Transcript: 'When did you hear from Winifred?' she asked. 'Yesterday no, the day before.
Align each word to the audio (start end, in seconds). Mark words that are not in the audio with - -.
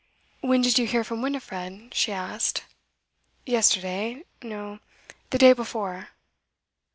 'When 0.39 0.63
did 0.63 0.79
you 0.79 0.87
hear 0.87 1.03
from 1.03 1.21
Winifred?' 1.21 1.93
she 1.93 2.11
asked. 2.11 2.63
'Yesterday 3.45 4.23
no, 4.41 4.79
the 5.29 5.37
day 5.37 5.53
before. 5.53 6.09